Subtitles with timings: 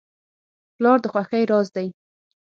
[0.75, 1.87] پلار د خوښۍ راز دی.